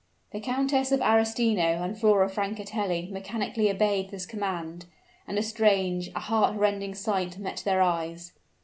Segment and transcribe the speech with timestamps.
[0.31, 4.85] The Countess of Arestino and Flora Francatelli mechanically obeyed this command;
[5.27, 8.33] and a strange a heart rending sight met their eyes.